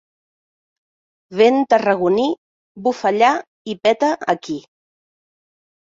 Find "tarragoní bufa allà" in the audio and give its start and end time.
1.73-3.29